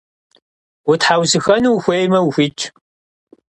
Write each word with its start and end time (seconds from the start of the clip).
Утхьэусыхэну 0.89 1.71
ухуеймэ, 1.75 2.19
ухуитщ. 2.27 2.59